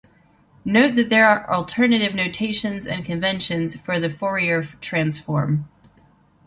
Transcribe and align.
Note 0.65 0.95
that 0.95 1.09
there 1.11 1.29
are 1.29 1.47
alternative 1.47 2.15
notations 2.15 2.87
and 2.87 3.05
conventions 3.05 3.75
for 3.79 3.99
the 3.99 4.09
Fourier 4.09 4.63
transform. 4.81 5.69